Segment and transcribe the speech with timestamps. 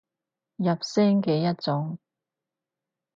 [0.55, 1.99] 入聲嘅一種